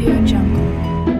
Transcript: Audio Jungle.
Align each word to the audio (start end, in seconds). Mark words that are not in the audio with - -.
Audio 0.00 0.24
Jungle. 0.24 1.19